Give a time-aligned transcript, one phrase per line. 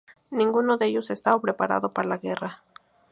[0.31, 2.63] Ninguno de ellos estaba preparado para la guerra.